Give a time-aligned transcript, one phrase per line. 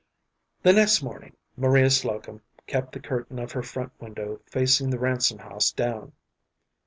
[0.63, 5.37] The next morning Maria Slocum kept the curtain of her front window facing the Ransom
[5.37, 6.13] house down.